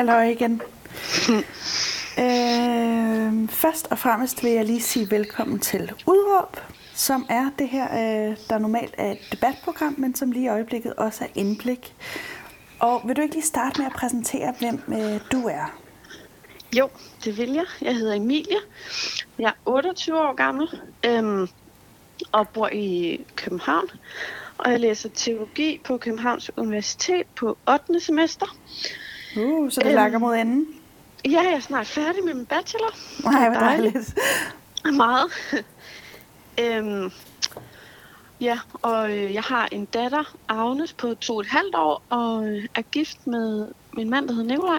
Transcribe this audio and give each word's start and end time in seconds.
Hallo 0.00 0.20
igen. 0.20 0.62
øh, 2.24 3.48
først 3.48 3.86
og 3.90 3.98
fremmest 3.98 4.44
vil 4.44 4.50
jeg 4.50 4.64
lige 4.64 4.82
sige 4.82 5.10
velkommen 5.10 5.58
til 5.58 5.92
Udråb, 6.06 6.56
som 6.94 7.26
er 7.28 7.50
det 7.58 7.68
her, 7.68 7.84
øh, 7.84 8.36
der 8.48 8.58
normalt 8.58 8.94
er 8.98 9.12
et 9.12 9.18
debatprogram, 9.32 9.94
men 9.98 10.14
som 10.14 10.32
lige 10.32 10.44
i 10.44 10.48
øjeblikket 10.48 10.94
også 10.94 11.24
er 11.24 11.28
indblik. 11.34 11.94
Og 12.78 13.02
vil 13.04 13.16
du 13.16 13.22
ikke 13.22 13.34
lige 13.34 13.44
starte 13.44 13.80
med 13.80 13.86
at 13.86 13.92
præsentere, 13.92 14.54
hvem 14.58 14.82
øh, 14.88 15.20
du 15.32 15.48
er? 15.48 15.78
Jo, 16.76 16.88
det 17.24 17.38
vil 17.38 17.50
jeg. 17.50 17.66
Jeg 17.80 17.94
hedder 17.94 18.14
Emilie. 18.14 18.58
Jeg 19.38 19.48
er 19.48 19.70
28 19.70 20.20
år 20.20 20.34
gammel 20.34 20.68
øhm, 21.06 21.48
og 22.32 22.48
bor 22.48 22.68
i 22.72 23.20
København. 23.36 23.90
Og 24.58 24.70
jeg 24.70 24.80
læser 24.80 25.08
teologi 25.14 25.80
på 25.84 25.98
Københavns 25.98 26.50
Universitet 26.56 27.26
på 27.36 27.58
8. 27.68 28.00
semester. 28.00 28.56
Uh, 29.36 29.70
så 29.70 29.80
det 29.80 29.86
øhm, 29.86 29.94
lakker 29.94 30.18
mod 30.18 30.36
enden? 30.36 30.66
Ja, 31.24 31.40
jeg 31.40 31.52
er 31.52 31.60
snart 31.60 31.86
færdig 31.86 32.24
med 32.24 32.34
min 32.34 32.46
bachelor. 32.46 32.94
Nej, 33.24 33.48
hvor 33.48 33.60
dejligt. 33.60 34.18
Meget. 34.84 35.30
øhm, 36.62 37.10
ja, 38.40 38.58
og 38.72 39.10
øh, 39.10 39.34
jeg 39.34 39.42
har 39.42 39.68
en 39.72 39.84
datter, 39.84 40.36
Agnes, 40.48 40.92
på 40.92 41.14
to 41.14 41.34
og 41.34 41.40
et 41.40 41.46
halvt 41.46 41.74
år, 41.74 42.02
og 42.08 42.48
øh, 42.48 42.64
er 42.74 42.82
gift 42.82 43.26
med 43.26 43.68
min 43.92 44.10
mand, 44.10 44.28
der 44.28 44.34
hedder 44.34 44.48
Nikolaj. 44.48 44.78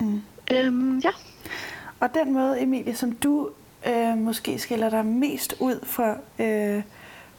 Mm. 0.00 0.22
Øhm, 0.50 0.98
ja. 0.98 1.10
Og 2.00 2.14
den 2.14 2.32
måde, 2.32 2.60
Emilie, 2.60 2.94
som 2.94 3.12
du 3.12 3.50
øh, 3.86 4.18
måske 4.18 4.58
skiller 4.58 4.90
dig 4.90 5.06
mest 5.06 5.54
ud 5.60 5.86
for, 5.86 6.16
øh, 6.38 6.82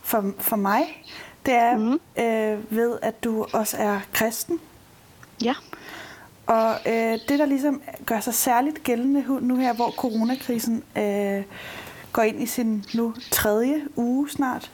for, 0.02 0.34
for 0.40 0.56
mig, 0.56 1.04
det 1.46 1.54
er 1.54 1.78
mm. 1.78 2.00
øh, 2.24 2.78
ved, 2.78 2.98
at 3.02 3.24
du 3.24 3.46
også 3.54 3.78
er 3.78 4.00
kristen. 4.14 4.60
Ja. 5.44 5.54
Og 6.48 6.76
øh, 6.86 7.20
det, 7.30 7.40
der 7.40 7.46
ligesom 7.46 7.82
gør 8.06 8.20
sig 8.20 8.34
særligt 8.34 8.84
gældende 8.84 9.26
nu 9.42 9.56
her, 9.56 9.74
hvor 9.74 9.92
coronakrisen 9.92 10.84
øh, 10.98 11.44
går 12.14 12.22
ind 12.22 12.42
i 12.42 12.46
sin 12.46 12.86
nu 12.94 13.14
tredje 13.32 13.82
uge 13.96 14.30
snart, 14.30 14.72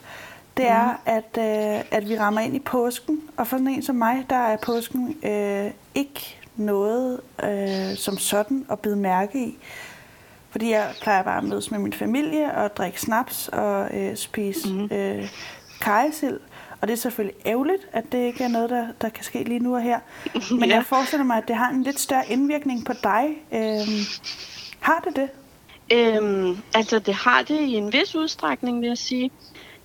det 0.56 0.68
er, 0.68 0.92
mm. 0.92 0.98
at, 1.06 1.38
øh, 1.38 1.84
at 1.90 2.08
vi 2.08 2.18
rammer 2.18 2.40
ind 2.40 2.56
i 2.56 2.58
påsken. 2.58 3.20
Og 3.36 3.46
for 3.46 3.56
sådan 3.56 3.68
en 3.68 3.82
som 3.82 3.96
mig, 3.96 4.26
der 4.30 4.36
er 4.36 4.56
påsken 4.56 5.16
øh, 5.24 5.70
ikke 5.94 6.36
noget 6.56 7.20
øh, 7.44 7.96
som 7.96 8.18
sådan 8.18 8.66
at 8.70 8.78
bide 8.78 8.96
mærke 8.96 9.46
i. 9.46 9.58
Fordi 10.50 10.70
jeg 10.70 10.94
plejer 11.02 11.22
bare 11.22 11.38
at 11.38 11.44
mødes 11.44 11.70
med 11.70 11.78
min 11.78 11.92
familie 11.92 12.54
og 12.54 12.76
drikke 12.76 13.00
snaps 13.00 13.48
og 13.48 13.98
øh, 13.98 14.16
spise 14.16 14.72
mm. 14.72 14.88
øh, 14.92 15.28
kajesild. 15.80 16.40
Og 16.82 16.88
det 16.88 16.94
er 16.94 16.98
selvfølgelig 16.98 17.36
ærgerligt, 17.46 17.88
at 17.92 18.12
det 18.12 18.18
ikke 18.18 18.44
er 18.44 18.48
noget, 18.48 18.70
der, 18.70 18.86
der 19.00 19.08
kan 19.08 19.24
ske 19.24 19.44
lige 19.44 19.58
nu 19.58 19.74
og 19.74 19.82
her. 19.82 20.00
Men 20.60 20.68
ja. 20.68 20.74
jeg 20.74 20.84
forestiller 20.86 21.24
mig, 21.24 21.36
at 21.36 21.48
det 21.48 21.56
har 21.56 21.70
en 21.70 21.82
lidt 21.82 22.00
større 22.00 22.28
indvirkning 22.28 22.84
på 22.84 22.92
dig. 23.02 23.24
Øhm, 23.52 24.04
har 24.80 25.00
det 25.04 25.16
det? 25.16 25.28
Øhm, 25.92 26.56
altså, 26.74 26.98
det 26.98 27.14
har 27.14 27.42
det 27.42 27.60
i 27.60 27.74
en 27.74 27.92
vis 27.92 28.14
udstrækning, 28.14 28.80
vil 28.80 28.88
jeg 28.88 28.98
sige. 28.98 29.30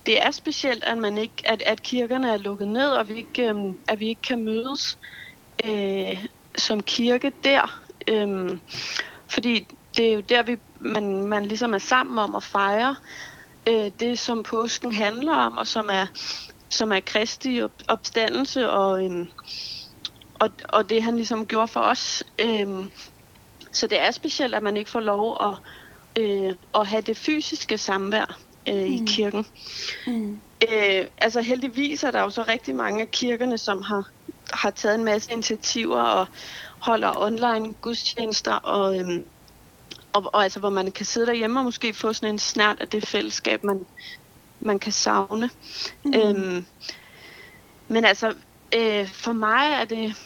Det 0.06 0.26
er 0.26 0.30
specielt, 0.30 0.84
at, 0.84 0.98
man 0.98 1.18
ikke, 1.18 1.34
at, 1.44 1.62
at 1.62 1.82
kirkerne 1.82 2.30
er 2.30 2.36
lukket 2.36 2.68
ned, 2.68 2.88
og 2.88 3.08
vi 3.08 3.14
ikke, 3.14 3.48
øhm, 3.48 3.78
at 3.88 4.00
vi 4.00 4.08
ikke 4.08 4.22
kan 4.22 4.44
mødes 4.44 4.98
øh, 5.64 6.26
som 6.56 6.82
kirke 6.82 7.32
der. 7.44 7.80
Øhm, 8.08 8.60
fordi 9.28 9.66
det 9.96 10.08
er 10.08 10.12
jo 10.12 10.20
der, 10.20 10.42
vi, 10.42 10.56
man, 10.80 11.26
man 11.26 11.46
ligesom 11.46 11.74
er 11.74 11.78
sammen 11.78 12.18
om 12.18 12.34
at 12.34 12.42
fejre 12.42 12.96
øh, 13.68 13.90
det, 14.00 14.18
som 14.18 14.42
påsken 14.42 14.92
handler 14.92 15.34
om, 15.34 15.58
og 15.58 15.66
som 15.66 15.88
er 15.92 16.06
som 16.68 16.92
er 16.92 17.00
kristi 17.00 17.62
opstandelse 17.88 18.70
og, 18.70 19.04
øhm, 19.04 19.28
og, 20.38 20.50
og 20.68 20.90
det 20.90 21.02
han 21.02 21.16
ligesom 21.16 21.46
gjorde 21.46 21.68
for 21.68 21.80
os. 21.80 22.24
Øhm, 22.38 22.90
så 23.72 23.86
det 23.86 24.00
er 24.00 24.10
specielt, 24.10 24.54
at 24.54 24.62
man 24.62 24.76
ikke 24.76 24.90
får 24.90 25.00
lov 25.00 25.36
at, 25.40 25.54
øh, 26.22 26.54
at 26.74 26.86
have 26.86 27.02
det 27.02 27.16
fysiske 27.16 27.78
samvær 27.78 28.38
øh, 28.68 28.74
mm. 28.74 28.92
i 28.92 29.02
kirken. 29.06 29.46
Mm. 30.06 30.40
Øh, 30.72 31.06
altså 31.18 31.40
heldigvis 31.40 32.04
er 32.04 32.10
der 32.10 32.20
jo 32.20 32.30
så 32.30 32.42
rigtig 32.42 32.74
mange 32.74 33.02
af 33.02 33.10
kirkerne, 33.10 33.58
som 33.58 33.82
har, 33.82 34.08
har 34.52 34.70
taget 34.70 34.94
en 34.94 35.04
masse 35.04 35.32
initiativer 35.32 36.02
og 36.02 36.26
holder 36.78 37.12
online 37.16 37.72
gudstjenester 37.72 38.54
og, 38.54 38.98
øhm, 38.98 39.24
og, 40.12 40.30
og 40.34 40.42
altså 40.42 40.60
hvor 40.60 40.70
man 40.70 40.90
kan 40.90 41.06
sidde 41.06 41.26
derhjemme 41.26 41.60
og 41.60 41.64
måske 41.64 41.94
få 41.94 42.12
sådan 42.12 42.34
en 42.34 42.38
snært 42.38 42.80
af 42.80 42.88
det 42.88 43.08
fællesskab, 43.08 43.64
man, 43.64 43.86
man 44.60 44.78
kan 44.78 44.92
savne. 44.92 45.50
Mm. 46.04 46.14
Øhm, 46.14 46.66
men 47.88 48.04
altså, 48.04 48.34
øh, 48.74 49.08
for 49.08 49.32
mig 49.32 49.72
er 49.72 49.84
det, 49.84 50.16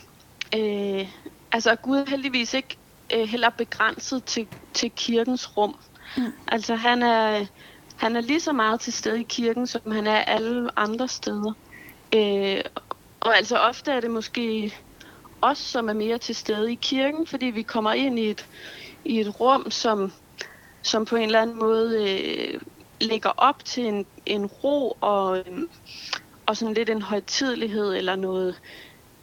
øh, 0.54 1.08
altså 1.52 1.76
Gud 1.76 1.96
er 1.96 2.10
heldigvis 2.10 2.54
ikke 2.54 2.78
øh, 3.14 3.28
heller 3.28 3.50
begrænset 3.50 4.24
til, 4.24 4.48
til 4.74 4.90
kirkens 4.90 5.56
rum. 5.56 5.78
Mm. 6.16 6.32
Altså 6.48 6.74
han 6.74 7.02
er, 7.02 7.46
han 7.96 8.16
er 8.16 8.20
lige 8.20 8.40
så 8.40 8.52
meget 8.52 8.80
til 8.80 8.92
stede 8.92 9.20
i 9.20 9.26
kirken, 9.28 9.66
som 9.66 9.90
han 9.90 10.06
er 10.06 10.16
alle 10.16 10.78
andre 10.78 11.08
steder. 11.08 11.52
Øh, 12.14 12.60
og 13.20 13.36
altså 13.36 13.56
ofte 13.56 13.92
er 13.92 14.00
det 14.00 14.10
måske 14.10 14.74
os, 15.42 15.58
som 15.58 15.88
er 15.88 15.92
mere 15.92 16.18
til 16.18 16.34
stede 16.34 16.72
i 16.72 16.78
kirken, 16.82 17.26
fordi 17.26 17.46
vi 17.46 17.62
kommer 17.62 17.92
ind 17.92 18.18
i 18.18 18.30
et, 18.30 18.48
i 19.04 19.20
et 19.20 19.40
rum, 19.40 19.70
som, 19.70 20.12
som 20.82 21.04
på 21.04 21.16
en 21.16 21.22
eller 21.22 21.42
anden 21.42 21.58
måde 21.58 22.10
øh, 22.10 22.60
lægger 23.02 23.30
op 23.36 23.64
til 23.64 23.86
en, 23.86 24.06
en 24.26 24.46
ro 24.46 24.96
og, 25.00 25.38
øhm, 25.38 25.68
og 26.46 26.56
sådan 26.56 26.74
lidt 26.74 26.90
en 26.90 27.02
højtidlighed 27.02 27.94
eller 27.94 28.16
noget, 28.16 28.60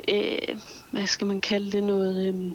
øh, 0.07 0.59
hvad 0.91 1.07
skal 1.07 1.27
man 1.27 1.41
kalde 1.41 1.71
det, 1.71 1.83
noget 1.83 2.27
øh, 2.27 2.51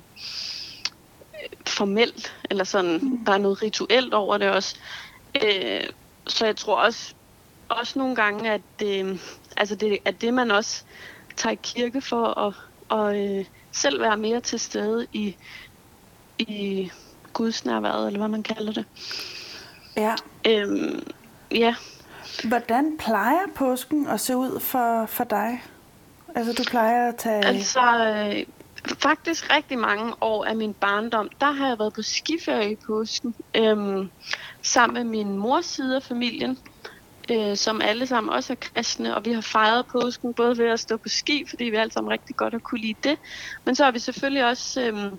formelt, 1.67 2.37
eller 2.51 2.65
sådan, 2.65 2.99
mm. 3.03 3.25
der 3.25 3.33
er 3.33 3.39
noget 3.39 3.63
rituelt 3.63 4.15
over 4.15 4.39
det 4.39 4.51
også. 4.51 4.77
Øh, 5.45 5.85
så 6.27 6.47
jeg 6.47 6.57
tror 6.57 6.77
også, 6.77 7.15
også 7.69 7.99
nogle 7.99 8.17
gange, 8.17 8.51
at, 8.51 8.83
øh, 8.85 9.19
altså 9.57 9.75
det, 9.75 9.99
at 10.05 10.21
det 10.21 10.35
man 10.35 10.51
også 10.51 10.85
tager 11.37 11.53
i 11.53 11.59
kirke 11.63 12.01
for 12.01 12.39
at, 12.39 12.55
og, 12.89 13.19
øh, 13.19 13.45
selv 13.73 14.01
være 14.01 14.17
mere 14.17 14.41
til 14.41 14.61
stede 14.61 15.07
i, 15.13 15.37
i 16.39 16.91
gudsnærværet, 17.33 18.07
eller 18.07 18.19
hvad 18.19 18.29
man 18.29 18.43
kalder 18.43 18.73
det. 18.73 18.85
Ja. 19.97 20.15
Øhm, 20.47 21.07
ja. 21.51 21.75
Hvordan 22.45 22.97
plejer 22.99 23.47
påsken 23.55 24.07
at 24.07 24.21
se 24.21 24.37
ud 24.37 24.61
for, 24.61 25.07
for 25.07 25.25
dig? 25.25 25.63
Altså, 26.35 26.53
du 26.53 26.63
plejer 26.71 27.09
at 27.09 27.17
tage... 27.17 27.45
Altså, 27.45 27.81
øh, 27.81 28.47
faktisk 28.99 29.57
rigtig 29.57 29.79
mange 29.79 30.13
år 30.21 30.45
af 30.45 30.57
min 30.57 30.75
barndom, 30.75 31.29
der 31.41 31.53
har 31.53 31.69
jeg 31.69 31.79
været 31.79 31.93
på 31.93 32.03
skiferie 32.03 32.73
i 32.73 32.77
påsken. 32.77 33.35
Øhm, 33.57 34.11
sammen 34.63 34.95
med 34.95 35.05
min 35.05 35.39
mors 35.39 35.67
side 35.67 35.97
af 35.97 36.03
familien, 36.03 36.59
øh, 37.31 37.57
som 37.57 37.81
alle 37.81 38.07
sammen 38.07 38.33
også 38.33 38.53
er 38.53 38.57
kristne, 38.61 39.17
og 39.17 39.25
vi 39.25 39.33
har 39.33 39.41
fejret 39.41 39.87
påsken 39.87 40.35
både 40.35 40.59
ved 40.59 40.69
at 40.69 40.81
stå 40.81 40.97
på 40.97 41.09
ski, 41.09 41.45
fordi 41.49 41.65
vi 41.65 41.77
alle 41.77 41.93
sammen 41.93 42.11
rigtig 42.11 42.37
godt 42.37 42.55
har 42.55 42.61
kunne 42.61 42.81
lide 42.81 42.99
det, 43.05 43.19
men 43.65 43.75
så 43.75 43.85
har 43.85 43.91
vi 43.91 43.99
selvfølgelig 43.99 44.45
også... 44.45 44.81
Øh, 44.81 45.13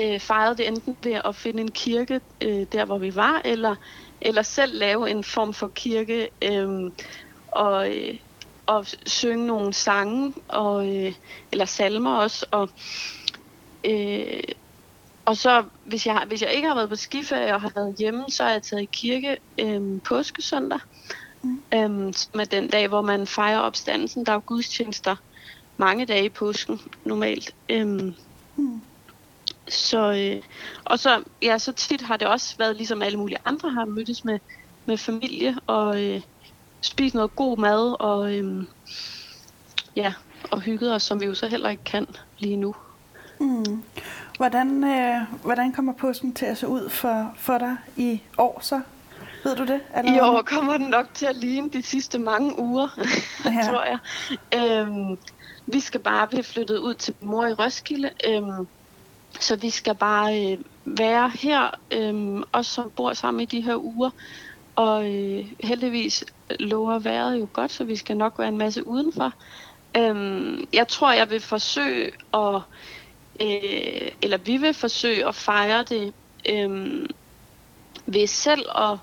øh, 0.00 0.20
fejrede 0.20 0.56
det 0.56 0.68
enten 0.68 0.96
ved 1.02 1.20
at 1.24 1.36
finde 1.36 1.60
en 1.60 1.70
kirke 1.70 2.20
øh, 2.40 2.66
der, 2.72 2.84
hvor 2.84 2.98
vi 2.98 3.14
var, 3.14 3.42
eller, 3.44 3.76
eller 4.20 4.42
selv 4.42 4.78
lave 4.78 5.10
en 5.10 5.24
form 5.24 5.54
for 5.54 5.68
kirke 5.68 6.28
øh, 6.42 6.90
og, 7.50 7.96
øh, 7.96 8.14
og 8.66 8.86
synge 9.06 9.46
nogle 9.46 9.72
sange, 9.72 10.34
og, 10.48 10.96
øh, 10.96 11.12
eller 11.52 11.64
salmer 11.64 12.16
også. 12.16 12.46
Og, 12.50 12.68
øh, 13.84 14.42
og 15.24 15.36
så, 15.36 15.64
hvis 15.84 16.06
jeg, 16.06 16.24
hvis 16.26 16.42
jeg 16.42 16.52
ikke 16.52 16.68
har 16.68 16.74
været 16.74 16.88
på 16.88 16.96
skiferie 16.96 17.54
og 17.54 17.60
har 17.60 17.72
været 17.74 17.94
hjemme, 17.98 18.24
så 18.28 18.42
har 18.42 18.50
jeg 18.50 18.62
taget 18.62 18.82
i 18.82 18.88
kirke 18.92 19.36
øh, 19.58 20.00
påskesøndag, 20.04 20.80
mm. 21.42 21.62
øh, 21.74 22.14
som 22.14 22.40
er 22.40 22.44
den 22.44 22.68
dag, 22.68 22.88
hvor 22.88 23.02
man 23.02 23.26
fejrer 23.26 23.58
opstandelsen. 23.58 24.26
Der 24.26 24.32
er 24.32 24.36
jo 24.36 24.42
gudstjenester 24.46 25.16
mange 25.76 26.06
dage 26.06 26.24
i 26.24 26.28
påsken 26.28 26.80
normalt. 27.04 27.54
Øh, 27.68 27.86
mm. 28.56 28.80
Så, 29.72 30.12
øh, 30.12 30.42
og 30.84 30.98
så, 30.98 31.22
ja, 31.42 31.58
så 31.58 31.72
tit 31.72 32.02
har 32.02 32.16
det 32.16 32.28
også 32.28 32.56
været, 32.58 32.76
ligesom 32.76 33.02
alle 33.02 33.18
mulige 33.18 33.38
andre 33.44 33.70
har 33.70 33.84
mødtes 33.84 34.24
med, 34.24 34.38
med 34.86 34.96
familie 34.96 35.56
og 35.66 36.02
øh, 36.02 36.20
spist 36.80 37.14
noget 37.14 37.36
god 37.36 37.58
mad 37.58 38.00
og, 38.00 38.34
øh, 38.34 38.64
ja, 39.96 40.12
og 40.50 40.60
hygget 40.60 40.94
os, 40.94 41.02
som 41.02 41.20
vi 41.20 41.26
jo 41.26 41.34
så 41.34 41.46
heller 41.46 41.68
ikke 41.68 41.84
kan 41.84 42.06
lige 42.38 42.56
nu. 42.56 42.74
Mm. 43.40 43.82
Hvordan, 44.36 44.84
øh, 44.84 45.22
hvordan 45.42 45.72
kommer 45.72 45.92
påsken 45.92 46.34
til 46.34 46.46
at 46.46 46.58
se 46.58 46.68
ud 46.68 46.88
for, 46.88 47.34
for 47.36 47.58
dig 47.58 47.76
i 47.96 48.22
år 48.38 48.58
så? 48.62 48.80
Ved 49.44 49.56
du 49.56 49.64
det? 49.66 49.80
Eller? 49.96 50.16
I 50.16 50.20
år 50.20 50.42
kommer 50.42 50.76
den 50.76 50.86
nok 50.86 51.06
til 51.14 51.26
at 51.26 51.36
ligne 51.36 51.70
de 51.70 51.82
sidste 51.82 52.18
mange 52.18 52.58
uger, 52.58 52.88
ja. 53.44 53.62
tror 53.70 53.84
jeg. 53.84 53.98
Øhm, 54.60 55.18
vi 55.66 55.80
skal 55.80 56.00
bare 56.00 56.28
blive 56.28 56.42
flyttet 56.42 56.78
ud 56.78 56.94
til 56.94 57.14
mor 57.20 57.46
i 57.46 57.52
Roskilde. 57.52 58.10
Øhm, 58.28 58.66
så 59.40 59.56
vi 59.56 59.70
skal 59.70 59.94
bare 59.94 60.52
øh, 60.52 60.58
være 60.84 61.30
her, 61.34 61.70
øh, 61.90 62.42
os 62.52 62.66
som 62.66 62.90
bor 62.96 63.12
sammen 63.12 63.40
i 63.40 63.44
de 63.44 63.60
her 63.60 63.76
uger. 63.76 64.10
Og 64.76 65.14
øh, 65.14 65.46
heldigvis 65.60 66.24
lover 66.60 66.98
vejret 66.98 67.40
jo 67.40 67.48
godt, 67.52 67.72
så 67.72 67.84
vi 67.84 67.96
skal 67.96 68.16
nok 68.16 68.38
være 68.38 68.48
en 68.48 68.58
masse 68.58 68.86
udenfor. 68.86 69.32
Øh, 69.96 70.58
jeg 70.72 70.88
tror, 70.88 71.12
jeg 71.12 71.30
vil 71.30 71.40
forsøge 71.40 72.10
at 72.34 72.60
øh, 73.40 74.10
eller 74.22 74.36
vi 74.36 74.56
vil 74.56 74.74
forsøge 74.74 75.28
at 75.28 75.34
fejre 75.34 75.82
det 75.82 76.12
øh, 76.48 77.08
ved 78.06 78.26
selv 78.26 78.66
at 78.76 78.98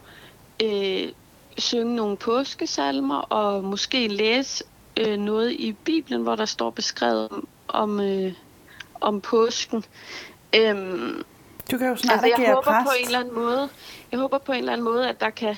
øh, 0.64 1.12
synge 1.58 1.96
nogle 1.96 2.18
påskesalmer 2.18 3.18
og 3.18 3.64
måske 3.64 4.08
læse 4.08 4.64
øh, 4.98 5.18
noget 5.18 5.52
i 5.52 5.72
Bibelen, 5.72 6.22
hvor 6.22 6.36
der 6.36 6.46
står 6.46 6.70
beskrevet 6.70 7.30
om, 7.32 7.48
om, 7.68 8.00
øh, 8.00 8.34
om 9.02 9.22
påsken. 9.22 9.84
Øhm, 10.56 11.24
du 11.72 11.78
kan 11.78 11.88
jo 11.88 11.96
snart 11.96 12.24
altså, 12.24 12.42
jeg 12.42 12.54
håber 12.56 12.84
på 12.84 12.92
en 13.00 13.06
eller 13.06 13.20
anden 13.20 13.36
måde, 13.36 13.70
jeg 14.12 14.20
håber 14.20 14.38
på 14.38 14.52
en 14.52 14.60
eller 14.60 14.74
anden 14.74 14.86
måde, 14.86 15.10
at 15.10 15.20
der 15.20 15.30
kan 15.30 15.56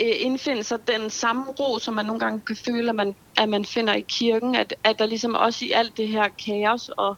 øh, 0.00 0.14
indfinde 0.18 0.64
sig 0.64 0.78
den 0.88 1.10
samme 1.10 1.44
ro, 1.44 1.78
som 1.78 1.94
man 1.94 2.06
nogle 2.06 2.20
gange 2.20 2.40
kan 2.40 2.56
føle, 2.56 2.88
at 2.88 2.94
man, 2.94 3.14
at 3.36 3.48
man 3.48 3.64
finder 3.64 3.94
i 3.94 4.04
kirken, 4.08 4.54
at, 4.54 4.74
at 4.84 4.98
der 4.98 5.06
ligesom 5.06 5.34
også 5.34 5.64
i 5.64 5.70
alt 5.70 5.96
det 5.96 6.08
her 6.08 6.28
kaos, 6.46 6.88
og 6.88 7.16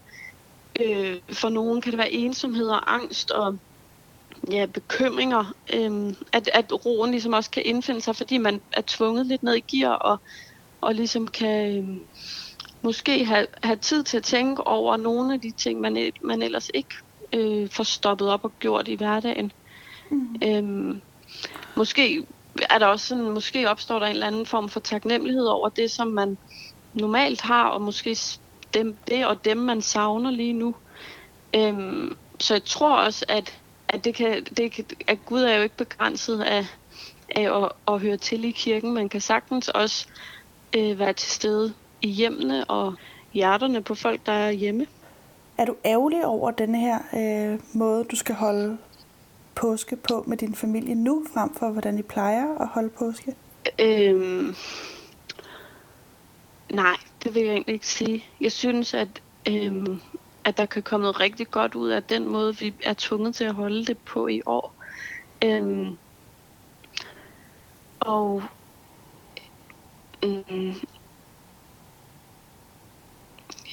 øh, 0.80 1.16
for 1.32 1.48
nogen 1.48 1.80
kan 1.80 1.92
det 1.92 1.98
være 1.98 2.12
ensomhed 2.12 2.68
og 2.68 2.94
angst 2.94 3.30
og 3.30 3.58
ja, 4.50 4.66
bekymringer, 4.66 5.54
øh, 5.74 6.14
at, 6.32 6.50
at 6.54 6.86
roen 6.86 7.10
ligesom 7.10 7.32
også 7.32 7.50
kan 7.50 7.62
indfinde 7.66 8.00
sig, 8.00 8.16
fordi 8.16 8.38
man 8.38 8.60
er 8.72 8.82
tvunget 8.86 9.26
lidt 9.26 9.42
ned 9.42 9.54
i 9.54 9.76
gear, 9.76 9.92
og, 9.92 10.18
og 10.80 10.94
ligesom 10.94 11.28
kan 11.28 11.78
øh, 11.78 11.96
måske 12.82 13.24
have, 13.24 13.46
have 13.62 13.76
tid 13.76 14.02
til 14.02 14.16
at 14.16 14.22
tænke 14.22 14.66
over 14.66 14.96
nogle 14.96 15.34
af 15.34 15.40
de 15.40 15.50
ting, 15.50 15.80
man, 15.80 16.12
man 16.22 16.42
ellers 16.42 16.70
ikke 16.74 16.94
øh, 17.32 17.70
får 17.70 17.84
stoppet 17.84 18.28
op 18.28 18.44
og 18.44 18.52
gjort 18.58 18.88
i 18.88 18.94
hverdagen. 18.94 19.52
Mm. 20.10 20.36
Øh, 20.44 20.96
måske 21.76 22.26
er 22.70 22.78
der 22.78 22.86
også 22.86 23.06
sådan, 23.06 23.30
måske 23.30 23.70
opstår 23.70 23.98
der 23.98 24.06
en 24.06 24.12
eller 24.12 24.26
anden 24.26 24.46
form 24.46 24.68
for 24.68 24.80
taknemmelighed 24.80 25.44
over 25.44 25.68
det, 25.68 25.90
som 25.90 26.06
man 26.06 26.38
normalt 26.94 27.40
har, 27.40 27.68
og 27.68 27.82
måske 27.82 28.16
dem, 28.74 28.96
det 29.08 29.26
og 29.26 29.44
dem, 29.44 29.56
man 29.56 29.82
savner 29.82 30.30
lige 30.30 30.52
nu. 30.52 30.74
Øhm, 31.54 32.16
så 32.40 32.54
jeg 32.54 32.64
tror 32.64 32.96
også, 32.96 33.24
at, 33.28 33.60
at, 33.88 34.04
det 34.04 34.14
kan, 34.14 34.44
det 34.44 34.72
kan, 34.72 34.84
at 35.06 35.18
Gud 35.26 35.42
er 35.42 35.56
jo 35.56 35.62
ikke 35.62 35.76
begrænset 35.76 36.40
af, 36.40 36.66
af 37.28 37.62
at, 37.62 37.72
at 37.88 38.00
høre 38.00 38.16
til 38.16 38.44
i 38.44 38.50
kirken. 38.50 38.94
Man 38.94 39.08
kan 39.08 39.20
sagtens 39.20 39.68
også 39.68 40.06
øh, 40.76 40.98
være 40.98 41.12
til 41.12 41.30
stede 41.30 41.74
i 42.02 42.08
hjemmene 42.08 42.64
og 42.64 42.94
hjerterne 43.32 43.82
på 43.82 43.94
folk, 43.94 44.26
der 44.26 44.32
er 44.32 44.50
hjemme. 44.50 44.86
Er 45.58 45.64
du 45.64 45.76
ærgerlig 45.84 46.26
over 46.26 46.50
denne 46.50 46.78
her 46.80 46.98
øh, 47.14 47.60
måde, 47.72 48.04
du 48.04 48.16
skal 48.16 48.34
holde 48.34 48.78
påske 49.54 49.96
på 49.96 50.24
med 50.26 50.36
din 50.36 50.54
familie 50.54 50.94
nu, 50.94 51.24
frem 51.34 51.54
for 51.54 51.70
hvordan 51.70 51.98
I 51.98 52.02
plejer 52.02 52.58
at 52.58 52.68
holde 52.68 52.88
påske? 52.88 53.34
Øhm, 53.78 54.54
nej, 56.70 56.96
det 57.24 57.34
vil 57.34 57.42
jeg 57.42 57.52
egentlig 57.52 57.72
ikke 57.72 57.86
sige. 57.86 58.24
Jeg 58.40 58.52
synes, 58.52 58.94
at, 58.94 59.22
øhm, 59.48 60.00
at 60.44 60.56
der 60.56 60.66
kan 60.66 60.82
komme 60.82 61.02
noget 61.02 61.20
rigtig 61.20 61.50
godt 61.50 61.74
ud 61.74 61.88
af 61.88 62.02
den 62.02 62.28
måde, 62.28 62.56
vi 62.56 62.74
er 62.84 62.94
tvunget 62.98 63.34
til 63.34 63.44
at 63.44 63.54
holde 63.54 63.84
det 63.84 63.98
på 63.98 64.26
i 64.26 64.42
år. 64.46 64.74
Øhm, 65.44 65.98
og 68.00 68.42
øhm, 70.24 70.74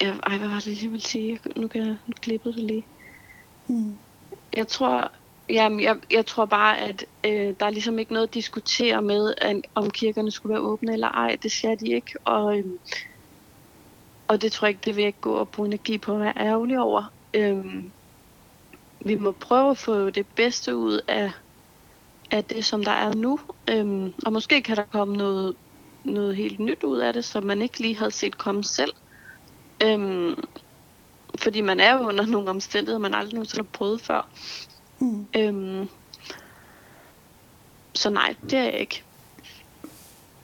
ja, 0.06 0.14
ej, 0.24 0.38
hvad 0.38 0.48
var 0.48 0.60
det, 0.60 0.84
jeg 0.84 0.92
ville 0.92 1.06
sige? 1.06 1.40
Nu 1.56 1.68
kan 1.68 1.82
jeg 1.88 1.98
klippe 2.22 2.50
det 2.50 2.64
lige. 2.64 2.86
Mm. 3.68 3.98
Jeg 4.54 4.68
tror, 4.68 5.12
Jamen, 5.50 5.82
jeg, 5.82 5.98
jeg 6.12 6.26
tror 6.26 6.46
bare, 6.46 6.78
at 6.78 7.06
øh, 7.24 7.56
der 7.60 7.66
er 7.66 7.70
ligesom 7.70 8.00
ikke 8.00 8.14
noget 8.14 8.28
at 8.28 8.34
diskutere 8.34 9.02
med, 9.02 9.34
at, 9.38 9.62
om 9.76 9.90
kirkerne 9.90 10.32
skulle 10.32 10.54
være 10.54 10.64
åbne 10.64 10.94
eller 10.94 11.08
ej. 11.08 11.38
Det 11.44 11.52
siger 11.52 11.76
de 11.76 11.88
ikke. 11.88 12.14
Og, 12.24 12.58
øh, 12.58 12.66
og 14.28 14.42
det 14.42 14.52
tror 14.52 14.66
jeg 14.66 14.70
ikke, 14.70 14.86
det 14.86 14.96
vil 14.96 15.02
jeg 15.02 15.08
ikke 15.08 15.22
gå 15.22 15.34
og 15.34 15.50
bruge 15.50 15.68
energi 15.68 15.98
på 15.98 16.14
at 16.14 16.20
være 16.20 16.34
ærgerlig 16.38 16.80
over. 16.80 17.14
Øh, 17.34 17.84
vi 19.00 19.16
må 19.16 19.32
prøve 19.32 19.72
at 19.72 19.78
få 19.78 20.10
det 20.10 20.28
bedste 20.36 20.76
ud 20.76 21.02
af, 21.08 21.32
af 22.32 22.44
det, 22.44 22.66
som 22.66 22.84
der 22.84 22.92
er 22.92 23.14
nu. 23.14 23.40
Øh, 23.70 24.12
og 24.26 24.34
måske 24.34 24.62
kan 24.62 24.78
der 24.78 24.84
komme 24.84 25.18
noget, 25.18 25.56
noget 26.04 26.36
helt 26.36 26.60
nyt 26.60 26.84
ud 26.84 26.98
af 26.98 27.14
det, 27.14 27.26
som 27.26 27.44
man 27.44 27.62
ikke 27.62 27.80
lige 27.80 27.98
havde 27.98 28.12
set 28.12 28.38
komme 28.38 28.64
selv. 28.64 28.94
Øh, 29.84 30.38
fordi 31.40 31.62
man 31.62 31.80
er 31.80 31.94
jo 31.94 32.08
under 32.08 32.26
nogle 32.26 32.50
omstændigheder, 32.50 33.00
man 33.00 33.14
aldrig 33.14 33.34
nogensinde 33.34 33.64
har 33.64 33.78
prøvet 33.78 34.02
før. 34.02 34.28
Mm. 35.00 35.26
Øhm, 35.38 35.90
så 37.94 38.10
nej, 38.10 38.36
det 38.44 38.60
er 38.60 38.64
jeg 38.64 38.80
ikke. 38.80 39.04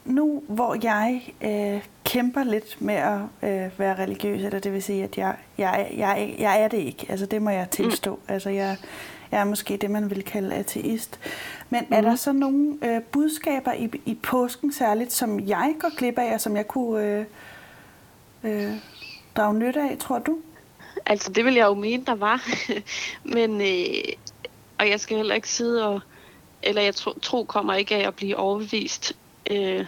Nu 0.05 0.43
hvor 0.47 0.77
jeg 0.83 1.33
øh, 1.41 1.83
kæmper 2.03 2.43
lidt 2.43 2.81
med 2.81 2.93
at 2.93 3.19
øh, 3.21 3.79
være 3.79 3.99
religiøs, 3.99 4.43
eller 4.43 4.59
det 4.59 4.73
vil 4.73 4.83
sige, 4.83 5.03
at 5.03 5.17
jeg, 5.17 5.35
jeg, 5.57 5.91
jeg, 5.97 6.35
jeg 6.39 6.61
er 6.61 6.67
det 6.67 6.77
ikke. 6.77 7.05
Altså 7.09 7.25
det 7.25 7.41
må 7.41 7.49
jeg 7.49 7.69
tilstå. 7.69 8.15
Mm. 8.15 8.33
Altså 8.33 8.49
jeg, 8.49 8.77
jeg 9.31 9.39
er 9.39 9.45
måske 9.45 9.77
det, 9.77 9.91
man 9.91 10.09
vil 10.09 10.23
kalde 10.23 10.55
ateist. 10.55 11.19
Men 11.69 11.85
mm. 11.89 11.95
er 11.95 12.01
der 12.01 12.15
så 12.15 12.31
nogle 12.31 12.77
øh, 12.81 13.01
budskaber 13.01 13.73
i, 13.73 13.89
i 14.05 14.15
påsken 14.23 14.73
særligt, 14.73 15.13
som 15.13 15.39
jeg 15.39 15.75
går 15.79 15.97
glip 15.97 16.17
af, 16.17 16.33
og 16.33 16.41
som 16.41 16.55
jeg 16.55 16.67
kunne 16.67 17.05
øh, 17.05 17.25
øh, 18.43 18.73
drage 19.35 19.53
nytte 19.53 19.81
af, 19.81 19.97
tror 19.97 20.19
du? 20.19 20.37
Altså 21.05 21.31
det 21.31 21.45
vil 21.45 21.53
jeg 21.53 21.65
jo 21.65 21.73
mene, 21.73 22.05
der 22.05 22.15
var. 22.15 22.47
Men 23.35 23.61
øh, 23.61 24.13
og 24.79 24.89
jeg 24.89 24.99
skal 24.99 25.17
heller 25.17 25.35
ikke 25.35 25.49
sidde 25.49 25.87
og, 25.87 26.01
eller 26.63 26.81
jeg 26.81 26.95
tro, 26.95 27.13
tro 27.21 27.43
kommer 27.43 27.73
ikke 27.73 27.95
af 27.95 28.07
at 28.07 28.15
blive 28.15 28.37
overbevist 28.37 29.13
øh, 29.51 29.85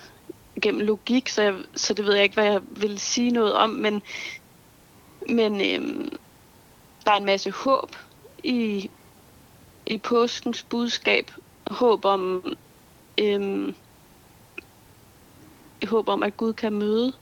gennem 0.61 0.81
logik, 0.81 1.29
så, 1.29 1.41
jeg, 1.41 1.55
så 1.75 1.93
det 1.93 2.05
ved 2.05 2.13
jeg 2.13 2.23
ikke, 2.23 2.33
hvad 2.33 2.45
jeg 2.45 2.61
vil 2.69 2.99
sige 2.99 3.31
noget 3.31 3.53
om, 3.53 3.69
men, 3.69 4.01
men 5.29 5.61
øh, 5.61 6.11
der 7.05 7.11
er 7.11 7.17
en 7.17 7.25
masse 7.25 7.51
håb 7.51 7.95
i, 8.43 8.89
i 9.85 9.97
påskens 9.97 10.63
budskab. 10.63 11.31
Håb 11.67 12.05
om, 12.05 12.45
øh, 13.17 13.73
håb 15.87 16.09
om, 16.09 16.23
at 16.23 16.37
Gud 16.37 16.53
kan 16.53 16.73
møde, 16.73 17.13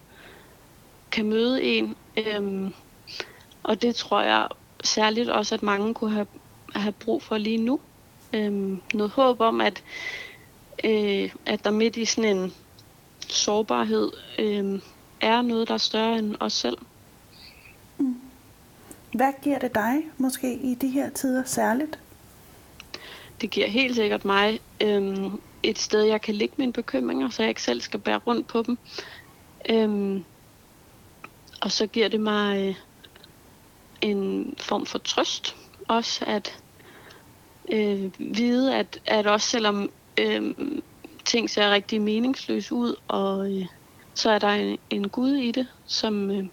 kan 1.11 1.25
møde 1.25 1.63
en. 1.63 1.95
Øh, 2.17 2.71
og 3.63 3.81
det 3.81 3.95
tror 3.95 4.21
jeg 4.21 4.47
særligt 4.83 5.29
også, 5.29 5.55
at 5.55 5.63
mange 5.63 5.93
kunne 5.93 6.11
have 6.11 6.27
have 6.75 6.91
brug 6.91 7.23
for 7.23 7.37
lige 7.37 7.57
nu. 7.57 7.79
Øhm, 8.33 8.81
noget 8.93 9.11
håb 9.11 9.41
om, 9.41 9.61
at, 9.61 9.83
øh, 10.83 11.31
at 11.45 11.63
der 11.63 11.71
midt 11.71 11.97
i 11.97 12.05
sådan 12.05 12.37
en 12.37 12.53
sårbarhed 13.27 14.11
øh, 14.39 14.79
er 15.21 15.41
noget, 15.41 15.67
der 15.67 15.73
er 15.73 15.77
større 15.77 16.19
end 16.19 16.35
os 16.39 16.53
selv. 16.53 16.77
Mm. 17.97 18.15
Hvad 19.13 19.33
giver 19.43 19.59
det 19.59 19.75
dig 19.75 20.01
måske 20.17 20.53
i 20.53 20.75
de 20.75 20.87
her 20.87 21.09
tider 21.09 21.43
særligt? 21.45 21.99
Det 23.41 23.49
giver 23.49 23.67
helt 23.67 23.95
sikkert 23.95 24.25
mig 24.25 24.59
øh, 24.81 25.31
et 25.63 25.79
sted, 25.79 26.03
jeg 26.03 26.21
kan 26.21 26.35
lægge 26.35 26.53
mine 26.57 26.73
bekymringer, 26.73 27.29
så 27.29 27.43
jeg 27.43 27.49
ikke 27.49 27.61
selv 27.61 27.81
skal 27.81 27.99
bære 27.99 28.17
rundt 28.17 28.47
på 28.47 28.63
dem. 28.63 28.77
Øh, 29.69 30.21
og 31.61 31.71
så 31.71 31.87
giver 31.87 32.07
det 32.07 32.19
mig 32.19 32.67
øh, 32.67 32.75
en 34.01 34.53
form 34.57 34.85
for 34.85 34.97
trøst 34.97 35.55
også 35.87 36.25
at 36.27 36.59
øh, 37.71 38.11
vide, 38.19 38.75
at, 38.75 39.01
at 39.05 39.27
også 39.27 39.49
selvom 39.49 39.89
øh, 40.17 40.55
ting 41.25 41.49
ser 41.49 41.71
rigtig 41.71 42.01
meningsløse 42.01 42.75
ud, 42.75 42.95
og 43.07 43.51
øh, 43.51 43.65
så 44.13 44.29
er 44.29 44.39
der 44.39 44.49
en, 44.49 44.77
en 44.89 45.09
Gud 45.09 45.33
i 45.33 45.51
det, 45.51 45.67
som 45.85 46.31
øh, 46.31 46.45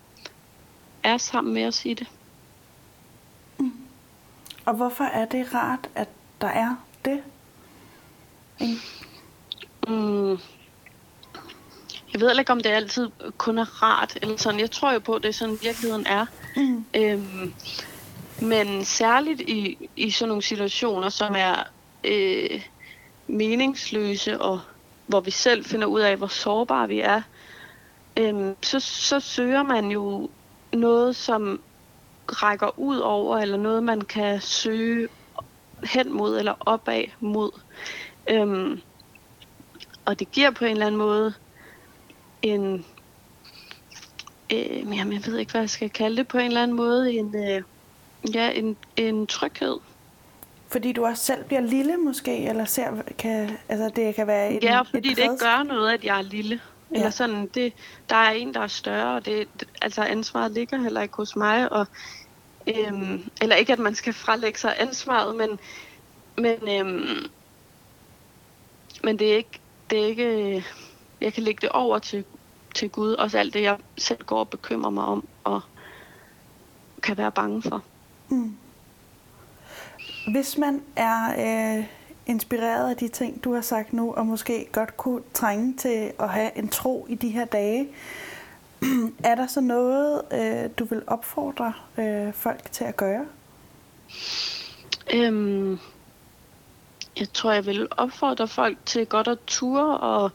er 1.02 1.18
sammen 1.18 1.54
med 1.54 1.66
os 1.66 1.86
i 1.86 1.94
det. 1.94 2.06
Mm. 3.58 3.72
Og 4.64 4.74
hvorfor 4.74 5.04
er 5.04 5.24
det 5.24 5.54
rart, 5.54 5.88
at 5.94 6.08
der 6.40 6.48
er 6.48 6.76
det? 7.04 7.22
Mm. 9.88 10.38
Jeg 12.18 12.26
ved 12.26 12.38
ikke, 12.38 12.52
om 12.52 12.60
det 12.60 12.70
altid 12.70 13.10
kun 13.36 13.58
er 13.58 13.82
rart. 13.82 14.18
Eller 14.22 14.36
sådan. 14.36 14.60
Jeg 14.60 14.70
tror 14.70 14.92
jo 14.92 14.98
på, 14.98 15.14
at 15.14 15.22
det 15.22 15.28
er 15.28 15.32
sådan, 15.32 15.58
virkeligheden 15.62 16.06
er. 16.06 16.26
Mm. 16.56 16.84
Øhm, 16.96 17.54
men 18.42 18.84
særligt 18.84 19.40
i, 19.40 19.88
i 19.96 20.10
sådan 20.10 20.28
nogle 20.28 20.42
situationer, 20.42 21.08
som 21.08 21.34
er 21.38 21.54
øh, 22.04 22.62
meningsløse, 23.26 24.40
og 24.40 24.60
hvor 25.06 25.20
vi 25.20 25.30
selv 25.30 25.64
finder 25.64 25.86
ud 25.86 26.00
af, 26.00 26.16
hvor 26.16 26.26
sårbare 26.26 26.88
vi 26.88 27.00
er, 27.00 27.22
øh, 28.16 28.54
så, 28.62 28.80
så 28.80 29.20
søger 29.20 29.62
man 29.62 29.90
jo 29.90 30.30
noget, 30.72 31.16
som 31.16 31.60
rækker 32.28 32.78
ud 32.78 32.98
over, 32.98 33.38
eller 33.38 33.56
noget, 33.56 33.82
man 33.82 34.00
kan 34.00 34.40
søge 34.40 35.08
hen 35.84 36.12
mod, 36.12 36.38
eller 36.38 36.54
opad 36.60 37.04
mod. 37.20 37.50
Øh, 38.30 38.78
og 40.04 40.18
det 40.18 40.32
giver 40.32 40.50
på 40.50 40.64
en 40.64 40.70
eller 40.70 40.86
anden 40.86 40.98
måde 40.98 41.34
en, 42.42 42.84
øh, 44.52 44.96
jamen, 44.96 45.12
jeg 45.12 45.26
ved 45.26 45.38
ikke, 45.38 45.52
hvad 45.52 45.60
jeg 45.60 45.70
skal 45.70 45.90
kalde 45.90 46.16
det, 46.16 46.28
på 46.28 46.38
en 46.38 46.46
eller 46.46 46.62
anden 46.62 46.76
måde 46.76 47.12
en... 47.12 47.36
Øh, 47.36 47.62
Ja, 48.34 48.50
en, 48.50 48.76
en 48.96 49.26
tryghed. 49.26 49.76
Fordi 50.68 50.92
du 50.92 51.06
også 51.06 51.24
selv 51.24 51.44
bliver 51.44 51.60
lille 51.60 51.96
måske, 51.96 52.48
eller 52.48 52.64
ser, 52.64 53.02
kan, 53.18 53.50
altså 53.68 53.90
det 53.96 54.14
kan 54.14 54.26
være 54.26 54.52
en, 54.52 54.62
Ja, 54.62 54.80
fordi 54.80 55.08
det 55.08 55.18
ikke 55.18 55.38
gør 55.38 55.62
noget, 55.62 55.92
at 55.92 56.04
jeg 56.04 56.18
er 56.18 56.22
lille. 56.22 56.60
Ja. 56.90 56.96
Eller 56.96 57.10
sådan, 57.10 57.46
det, 57.46 57.72
der 58.08 58.16
er 58.16 58.30
en, 58.30 58.54
der 58.54 58.60
er 58.60 58.66
større, 58.66 59.16
og 59.16 59.26
det, 59.26 59.48
altså 59.82 60.02
ansvaret 60.02 60.52
ligger 60.52 60.78
heller 60.78 61.00
ikke 61.00 61.16
hos 61.16 61.36
mig, 61.36 61.72
og 61.72 61.86
Øhm, 62.76 63.30
eller 63.42 63.56
ikke, 63.56 63.72
at 63.72 63.78
man 63.78 63.94
skal 63.94 64.12
frelægge 64.12 64.58
sig 64.58 64.74
ansvaret, 64.78 65.36
men, 65.36 65.58
men, 66.36 66.68
øhm, 66.68 67.30
men 69.04 69.18
det 69.18 69.32
er 69.32 69.36
ikke, 69.36 69.60
det 69.90 70.02
er 70.02 70.06
ikke, 70.06 70.64
jeg 71.20 71.32
kan 71.32 71.42
lægge 71.42 71.60
det 71.60 71.68
over 71.68 71.98
til, 71.98 72.24
til 72.74 72.90
Gud, 72.90 73.12
også 73.12 73.38
alt 73.38 73.54
det, 73.54 73.62
jeg 73.62 73.78
selv 73.98 74.24
går 74.24 74.38
og 74.38 74.48
bekymrer 74.48 74.90
mig 74.90 75.04
om, 75.04 75.28
og 75.44 75.60
kan 77.02 77.16
være 77.16 77.32
bange 77.32 77.62
for. 77.62 77.82
Mm. 78.28 78.56
Hvis 80.30 80.58
man 80.58 80.82
er 80.96 81.30
øh, 81.78 81.84
inspireret 82.26 82.90
af 82.90 82.96
de 82.96 83.08
ting, 83.08 83.44
du 83.44 83.54
har 83.54 83.60
sagt 83.60 83.92
nu, 83.92 84.14
og 84.14 84.26
måske 84.26 84.66
godt 84.72 84.96
kunne 84.96 85.22
trænge 85.34 85.76
til 85.76 86.12
at 86.18 86.28
have 86.28 86.58
en 86.58 86.68
tro 86.68 87.06
i 87.08 87.14
de 87.14 87.28
her 87.28 87.44
dage, 87.44 87.88
er 89.24 89.34
der 89.34 89.46
så 89.46 89.60
noget, 89.60 90.22
øh, 90.32 90.70
du 90.78 90.84
vil 90.84 91.02
opfordre 91.06 91.72
øh, 91.98 92.32
folk 92.32 92.72
til 92.72 92.84
at 92.84 92.96
gøre? 92.96 93.26
Øhm, 95.14 95.78
jeg 97.18 97.32
tror, 97.32 97.52
jeg 97.52 97.66
vil 97.66 97.88
opfordre 97.90 98.48
folk 98.48 98.78
til 98.86 99.06
godt 99.06 99.28
at 99.28 99.38
ture 99.46 99.98
og 99.98 100.30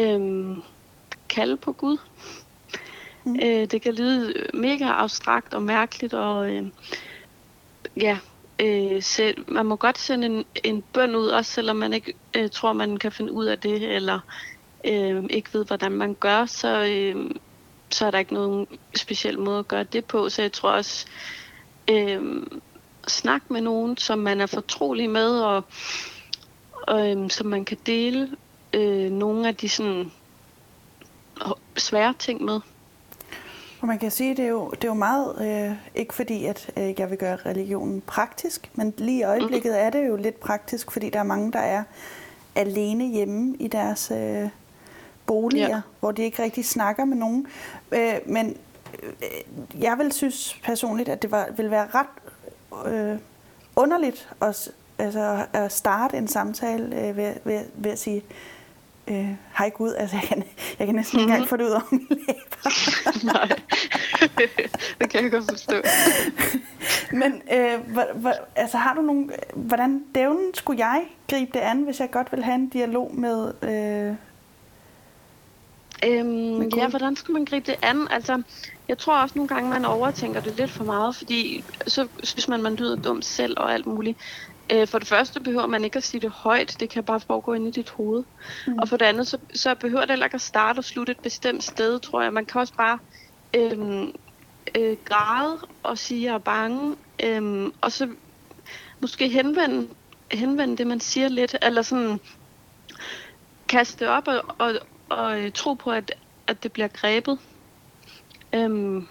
øhm, 0.00 0.62
kalde 1.28 1.56
på 1.56 1.72
Gud. 1.72 1.96
Mm. 3.24 3.36
Øh, 3.36 3.66
det 3.70 3.82
kan 3.82 3.94
lyde 3.94 4.34
mega 4.54 4.84
abstrakt 4.84 5.54
og 5.54 5.62
mærkeligt, 5.62 6.14
og 6.14 6.50
øh, 6.50 6.66
ja, 7.96 8.18
øh, 8.60 9.02
selv, 9.02 9.44
man 9.48 9.66
må 9.66 9.76
godt 9.76 9.98
sende 9.98 10.26
en, 10.26 10.44
en 10.64 10.82
bøn 10.92 11.16
ud, 11.16 11.26
også 11.26 11.52
selvom 11.52 11.76
man 11.76 11.92
ikke 11.92 12.14
øh, 12.36 12.50
tror, 12.50 12.72
man 12.72 12.96
kan 12.96 13.12
finde 13.12 13.32
ud 13.32 13.44
af 13.44 13.58
det, 13.58 13.82
eller 13.82 14.20
øh, 14.84 15.24
ikke 15.30 15.54
ved, 15.54 15.64
hvordan 15.64 15.92
man 15.92 16.14
gør, 16.14 16.46
så, 16.46 16.84
øh, 16.84 17.30
så 17.90 18.06
er 18.06 18.10
der 18.10 18.18
ikke 18.18 18.34
nogen 18.34 18.66
speciel 18.96 19.38
måde 19.38 19.58
at 19.58 19.68
gøre 19.68 19.84
det 19.84 20.04
på. 20.04 20.28
Så 20.28 20.42
jeg 20.42 20.52
tror 20.52 20.70
også, 20.70 21.06
øh, 21.90 22.42
snak 23.08 23.50
med 23.50 23.60
nogen, 23.60 23.96
som 23.96 24.18
man 24.18 24.40
er 24.40 24.46
fortrolig 24.46 25.10
med, 25.10 25.40
og, 25.40 25.64
og 26.82 27.10
øh, 27.10 27.30
som 27.30 27.46
man 27.46 27.64
kan 27.64 27.78
dele 27.86 28.36
øh, 28.74 29.10
nogle 29.10 29.48
af 29.48 29.56
de 29.56 29.68
sådan 29.68 30.12
svære 31.76 32.14
ting 32.18 32.42
med. 32.44 32.60
Og 33.80 33.88
man 33.88 33.98
kan 33.98 34.10
sige, 34.10 34.36
det 34.36 34.44
er 34.44 34.48
jo, 34.48 34.70
det 34.70 34.84
er 34.84 34.88
jo 34.88 34.94
meget, 34.94 35.34
øh, 35.40 35.76
ikke 35.94 36.14
fordi, 36.14 36.44
at 36.44 36.70
øh, 36.76 37.00
jeg 37.00 37.10
vil 37.10 37.18
gøre 37.18 37.36
religionen 37.36 38.00
praktisk, 38.00 38.70
men 38.74 38.94
lige 38.98 39.18
i 39.18 39.22
øjeblikket 39.22 39.80
er 39.80 39.90
det 39.90 40.08
jo 40.08 40.16
lidt 40.16 40.40
praktisk, 40.40 40.90
fordi 40.90 41.10
der 41.10 41.18
er 41.18 41.22
mange, 41.22 41.52
der 41.52 41.58
er 41.58 41.84
alene 42.54 43.08
hjemme 43.08 43.56
i 43.56 43.68
deres 43.68 44.10
øh, 44.10 44.48
boliger, 45.26 45.68
ja. 45.68 45.80
hvor 46.00 46.12
de 46.12 46.22
ikke 46.22 46.42
rigtig 46.42 46.64
snakker 46.64 47.04
med 47.04 47.16
nogen. 47.16 47.46
Øh, 47.92 48.14
men 48.26 48.56
øh, 49.02 49.82
jeg 49.82 49.98
vil 49.98 50.12
synes 50.12 50.60
personligt, 50.64 51.08
at 51.08 51.22
det 51.22 51.30
var, 51.30 51.48
vil 51.56 51.70
være 51.70 51.88
ret 51.94 52.06
øh, 52.92 53.18
underligt 53.76 54.28
at, 54.40 54.70
altså, 54.98 55.46
at 55.52 55.72
starte 55.72 56.16
en 56.16 56.28
samtale 56.28 57.08
øh, 57.08 57.16
ved, 57.16 57.34
ved, 57.44 57.64
ved 57.74 57.90
at 57.90 57.98
sige, 57.98 58.22
øh, 59.08 59.28
hej 59.58 59.70
Gud, 59.70 59.94
altså 59.94 60.16
jeg 60.16 60.24
kan, 60.28 60.44
jeg 60.78 60.86
kan 60.86 60.96
næsten 60.96 61.18
ikke 61.18 61.30
engang 61.30 61.40
mhm. 61.40 61.48
få 61.48 61.56
det 61.56 61.64
ud 61.64 61.70
af 61.70 61.80
mine 61.90 62.06
læber. 62.08 62.70
Nej, 63.32 63.48
det 65.00 65.10
kan 65.10 65.22
jeg 65.22 65.30
godt 65.30 65.44
forstå. 65.50 65.76
Men 67.12 67.42
øh, 67.52 67.92
hvor, 67.92 68.06
hvor, 68.14 68.34
altså 68.56 68.76
har 68.76 68.94
du 68.94 69.02
nogle, 69.02 69.28
hvordan 69.54 70.04
dævnen 70.14 70.54
skulle 70.54 70.86
jeg 70.86 71.02
gribe 71.30 71.50
det 71.54 71.60
an, 71.60 71.82
hvis 71.82 72.00
jeg 72.00 72.10
godt 72.10 72.32
vil 72.32 72.44
have 72.44 72.54
en 72.54 72.68
dialog 72.68 73.14
med, 73.14 73.52
øh, 73.62 74.16
Øhm, 76.06 76.68
ja, 76.76 76.88
hvordan 76.88 77.16
skal 77.16 77.32
man 77.32 77.44
gribe 77.44 77.66
det 77.66 77.78
an? 77.82 78.08
Altså, 78.10 78.42
jeg 78.88 78.98
tror 78.98 79.22
også 79.22 79.32
nogle 79.38 79.48
gange, 79.48 79.70
man 79.70 79.84
overtænker 79.84 80.40
det 80.40 80.56
lidt 80.56 80.70
for 80.70 80.84
meget, 80.84 81.16
fordi 81.16 81.64
så 81.86 82.08
synes 82.22 82.48
man, 82.48 82.62
man 82.62 82.74
lyder 82.74 82.96
dumt 82.96 83.24
selv 83.24 83.54
og 83.56 83.72
alt 83.74 83.86
muligt. 83.86 84.18
Øh, 84.70 84.88
for 84.88 84.98
det 84.98 85.08
første 85.08 85.40
behøver 85.40 85.66
man 85.66 85.84
ikke 85.84 85.96
at 85.96 86.02
sige 86.02 86.20
det 86.20 86.30
højt, 86.30 86.76
det 86.80 86.90
kan 86.90 87.04
bare 87.04 87.20
foregå 87.20 87.52
ind 87.52 87.68
i 87.68 87.70
dit 87.70 87.90
hoved. 87.90 88.24
Mm. 88.66 88.78
Og 88.78 88.88
for 88.88 88.96
det 88.96 89.04
andet, 89.04 89.26
så, 89.26 89.38
så 89.54 89.74
behøver 89.74 90.00
det 90.00 90.10
heller 90.10 90.26
ikke 90.26 90.34
at 90.34 90.40
starte 90.40 90.78
og 90.78 90.84
slutte 90.84 91.10
et 91.10 91.20
bestemt 91.20 91.64
sted, 91.64 92.00
tror 92.00 92.22
jeg. 92.22 92.32
Man 92.32 92.46
kan 92.46 92.60
også 92.60 92.74
bare 92.74 92.98
øhm, 93.54 94.12
øh, 94.78 94.96
græde 95.04 95.58
og 95.82 95.98
sige, 95.98 96.20
at 96.20 96.24
jeg 96.24 96.34
er 96.34 96.38
bange, 96.38 96.96
øhm, 97.24 97.72
og 97.80 97.92
så 97.92 98.08
måske 99.00 99.28
henvende, 99.28 99.88
henvende 100.32 100.76
det, 100.76 100.86
man 100.86 101.00
siger 101.00 101.28
lidt, 101.28 101.56
eller 101.62 101.82
sådan 101.82 102.20
kaste 103.68 104.04
det 104.04 104.08
op 104.08 104.28
og, 104.28 104.42
og, 104.58 104.74
og 105.08 105.40
øh, 105.40 105.52
tro 105.52 105.74
på, 105.74 105.90
at, 105.90 106.12
at 106.46 106.62
det 106.62 106.72
bliver 106.72 106.88
grebet. 106.88 107.38
Øhm, 108.52 109.08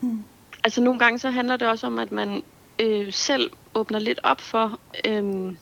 mm. 0.00 0.24
Altså 0.64 0.80
nogle 0.80 0.98
gange 0.98 1.18
så 1.18 1.30
handler 1.30 1.56
det 1.56 1.68
også 1.68 1.86
om, 1.86 1.98
at 1.98 2.12
man 2.12 2.42
øh, 2.84 3.12
selv 3.12 3.50
åbner 3.74 3.98
lidt 3.98 4.20
op 4.22 4.40
for, 4.40 4.78
øh, 5.06 5.54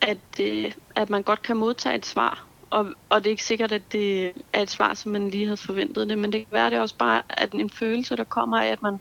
at, 0.00 0.40
øh, 0.40 0.72
at 0.94 1.10
man 1.10 1.22
godt 1.22 1.42
kan 1.42 1.56
modtage 1.56 1.96
et 1.96 2.06
svar. 2.06 2.46
Og, 2.70 2.94
og 3.08 3.20
det 3.20 3.26
er 3.26 3.30
ikke 3.30 3.44
sikkert, 3.44 3.72
at 3.72 3.82
det 3.92 4.32
er 4.52 4.62
et 4.62 4.70
svar, 4.70 4.94
som 4.94 5.12
man 5.12 5.30
lige 5.30 5.44
havde 5.44 5.56
forventet 5.56 6.08
det, 6.08 6.18
men 6.18 6.32
det 6.32 6.40
kan 6.40 6.52
være 6.52 6.70
det 6.70 6.80
også 6.80 6.96
bare, 6.96 7.22
at 7.28 7.52
en 7.52 7.70
følelse, 7.70 8.16
der 8.16 8.24
kommer 8.24 8.60
af, 8.60 8.66
at 8.66 8.82
man 8.82 8.98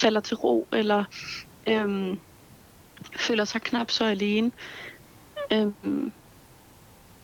falder 0.00 0.20
til 0.20 0.36
ro, 0.36 0.66
eller 0.72 1.04
øh, 1.66 2.16
føler 3.16 3.44
sig 3.44 3.62
knap 3.62 3.90
så 3.90 4.04
alene. 4.04 4.52
Øh, 5.52 5.66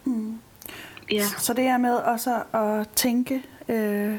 mm. 0.05 0.41
ja. 1.13 1.25
Så 1.39 1.53
det 1.53 1.65
er 1.65 1.79
med 1.79 1.95
også 1.95 2.43
at 2.53 2.89
tænke 2.89 3.43
øh, 3.69 4.17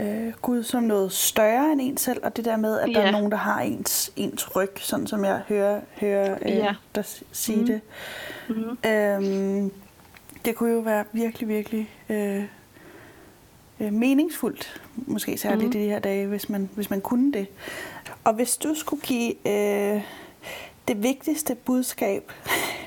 øh, 0.00 0.32
Gud 0.42 0.62
som 0.62 0.82
noget 0.82 1.12
større 1.12 1.72
end 1.72 1.80
en 1.80 1.96
selv, 1.96 2.20
og 2.24 2.36
det 2.36 2.44
der 2.44 2.56
med, 2.56 2.80
at 2.80 2.88
ja. 2.88 2.94
der 2.94 3.00
er 3.00 3.10
nogen, 3.10 3.30
der 3.30 3.36
har 3.36 3.60
ens, 3.60 4.12
ens 4.16 4.56
ryg, 4.56 4.70
sådan 4.76 5.06
som 5.06 5.24
jeg 5.24 5.42
hører, 5.48 5.80
hører 6.00 6.38
øh, 6.42 6.50
ja. 6.50 6.74
der 6.94 7.20
sige 7.32 7.60
mm. 7.60 7.66
det. 7.66 7.80
Mm. 8.48 8.90
Øhm, 8.90 9.70
det 10.44 10.54
kunne 10.54 10.72
jo 10.72 10.78
være 10.78 11.04
virkelig, 11.12 11.48
virkelig 11.48 11.90
øh, 12.08 12.44
øh, 13.80 13.92
meningsfuldt, 13.92 14.80
måske 14.94 15.38
særligt 15.38 15.74
mm. 15.74 15.80
i 15.80 15.82
de 15.84 15.88
her 15.88 15.98
dage, 15.98 16.26
hvis 16.26 16.48
man, 16.48 16.70
hvis 16.74 16.90
man 16.90 17.00
kunne 17.00 17.32
det. 17.32 17.46
Og 18.24 18.34
hvis 18.34 18.56
du 18.56 18.74
skulle 18.74 19.02
give 19.02 19.48
øh, 19.48 20.02
det 20.88 21.02
vigtigste 21.02 21.54
budskab, 21.54 22.32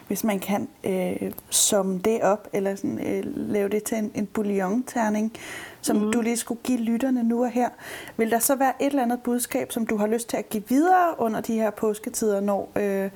hvis 0.08 0.24
man 0.24 0.40
kan 0.40 0.70
øh, 0.84 1.32
summe 1.50 2.00
det 2.00 2.22
op, 2.22 2.48
eller 2.54 2.76
sådan, 2.76 3.08
øh, 3.08 3.24
lave 3.26 3.70
det 3.70 3.84
til 3.84 3.98
en, 3.98 4.12
en 4.16 4.26
bouillon-terning, 4.26 5.34
som 5.82 5.98
mm. 5.98 6.12
du 6.12 6.22
lige 6.22 6.38
skulle 6.38 6.62
give 6.64 6.80
lytterne 6.80 7.24
nu 7.24 7.44
og 7.44 7.50
her. 7.50 7.70
Vil 8.18 8.32
der 8.32 8.40
så 8.40 8.56
være 8.56 8.74
et 8.82 8.86
eller 8.86 9.04
andet 9.04 9.22
budskab, 9.22 9.72
som 9.72 9.88
du 9.88 9.98
har 9.98 10.08
lyst 10.08 10.30
til 10.30 10.38
at 10.38 10.50
give 10.50 10.64
videre 10.70 11.16
under 11.18 11.42
de 11.42 11.54
her 11.54 11.70
påsketider, 11.70 12.40
når, 12.40 12.72
øh, 12.76 13.10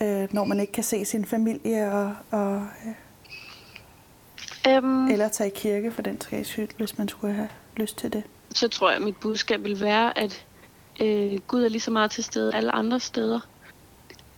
øh, 0.00 0.28
når 0.34 0.44
man 0.44 0.60
ikke 0.60 0.72
kan 0.72 0.84
se 0.84 1.04
sin 1.04 1.24
familie 1.24 1.92
og, 1.92 2.14
og 2.30 2.66
øh, 2.86 2.92
um, 4.78 5.10
eller 5.10 5.28
tage 5.28 5.50
i 5.50 5.52
kirke 5.56 5.90
for 5.90 6.02
den 6.02 6.20
sags 6.20 6.48
skyld, 6.48 6.68
hvis 6.76 6.98
man 6.98 7.08
skulle 7.08 7.34
have 7.34 7.48
lyst 7.76 7.98
til 7.98 8.12
det? 8.12 8.22
Så 8.54 8.68
tror 8.68 8.88
jeg, 8.88 8.96
at 8.96 9.02
mit 9.02 9.16
budskab 9.16 9.64
vil 9.64 9.80
være, 9.80 10.18
at 10.18 10.46
øh, 11.00 11.38
Gud 11.46 11.64
er 11.64 11.68
lige 11.68 11.80
så 11.80 11.90
meget 11.90 12.10
til 12.10 12.24
stede 12.24 12.54
alle 12.54 12.72
andre 12.72 13.00
steder. 13.00 13.40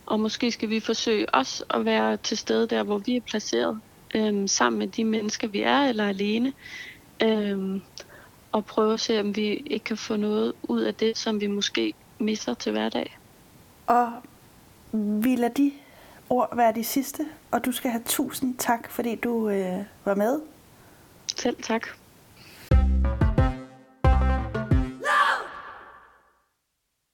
Og 0.06 0.20
måske 0.20 0.52
skal 0.52 0.70
vi 0.70 0.80
forsøge 0.80 1.34
også 1.34 1.64
at 1.70 1.84
være 1.84 2.16
til 2.16 2.36
stede 2.36 2.66
der, 2.66 2.82
hvor 2.82 2.98
vi 2.98 3.16
er 3.16 3.20
placeret, 3.20 3.80
øh, 4.14 4.48
sammen 4.48 4.78
med 4.78 4.86
de 4.86 5.04
mennesker, 5.04 5.48
vi 5.48 5.62
er, 5.62 5.78
eller 5.80 6.08
alene. 6.08 6.52
Øh, 7.22 7.80
og 8.52 8.66
prøve 8.66 8.92
at 8.92 9.00
se, 9.00 9.20
om 9.20 9.36
vi 9.36 9.46
ikke 9.46 9.84
kan 9.84 9.96
få 9.96 10.16
noget 10.16 10.52
ud 10.62 10.80
af 10.80 10.94
det, 10.94 11.18
som 11.18 11.40
vi 11.40 11.46
måske 11.46 11.94
misser 12.18 12.54
til 12.54 12.72
hverdag. 12.72 13.18
Og 13.86 14.12
vi 14.92 15.36
lader 15.36 15.54
de 15.54 15.72
ord 16.30 16.56
være 16.56 16.74
de 16.74 16.84
sidste, 16.84 17.26
og 17.50 17.64
du 17.64 17.72
skal 17.72 17.90
have 17.90 18.02
tusind 18.06 18.58
tak, 18.58 18.90
fordi 18.90 19.14
du 19.14 19.48
øh, 19.48 19.84
var 20.04 20.14
med. 20.14 20.40
Selv 21.36 21.56
tak. 21.62 21.86